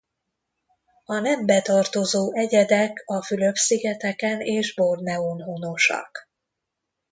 [1.05, 6.29] A nembe tartozó egyedek a Fülöp-szigeteken és Borneón honosak.